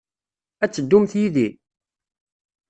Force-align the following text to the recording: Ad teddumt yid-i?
Ad 0.63 0.71
teddumt 0.71 1.13
yid-i? 1.19 1.47